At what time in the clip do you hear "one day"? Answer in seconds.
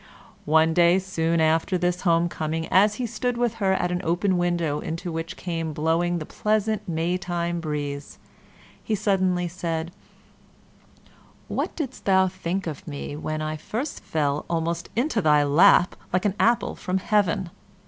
0.49-0.97